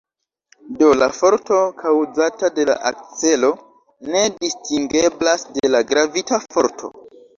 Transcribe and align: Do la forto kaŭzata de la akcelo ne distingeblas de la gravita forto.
Do 0.77 0.87
la 1.01 1.09
forto 1.17 1.59
kaŭzata 1.81 2.49
de 2.57 2.65
la 2.71 2.77
akcelo 2.91 3.53
ne 4.15 4.25
distingeblas 4.39 5.49
de 5.59 5.73
la 5.75 5.83
gravita 5.93 6.45
forto. 6.49 6.91